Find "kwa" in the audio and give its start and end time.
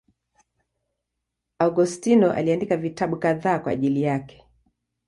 3.59-3.71